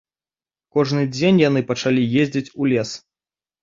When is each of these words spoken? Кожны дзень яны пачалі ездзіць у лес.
Кожны 0.77 1.03
дзень 1.15 1.39
яны 1.43 1.65
пачалі 1.71 2.09
ездзіць 2.25 2.47
у 2.59 2.63
лес. 2.77 3.01